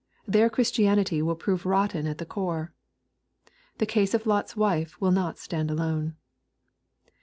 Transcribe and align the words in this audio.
Their 0.27 0.49
Christianity 0.49 1.21
will 1.21 1.35
prove 1.35 1.63
rotten 1.63 2.07
at 2.07 2.17
the 2.17 2.25
core. 2.25 2.73
The 3.77 3.85
case 3.85 4.15
of 4.15 4.25
Lot's 4.25 4.55
wife 4.57 4.99
will 4.99 5.11
not 5.11 5.37
stand 5.37 5.69
alone. 5.69 6.15